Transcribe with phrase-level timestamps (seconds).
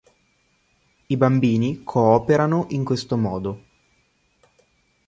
[1.09, 3.63] I bambini cooperano in questo modo.